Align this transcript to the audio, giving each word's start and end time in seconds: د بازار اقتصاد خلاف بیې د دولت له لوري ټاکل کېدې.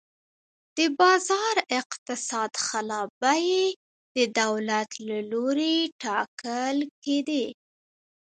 د 0.77 0.79
بازار 0.99 1.55
اقتصاد 1.79 2.51
خلاف 2.67 3.09
بیې 3.21 3.63
د 4.15 4.17
دولت 4.41 4.89
له 5.07 5.17
لوري 5.31 5.77
ټاکل 6.03 6.77
کېدې. 7.03 7.45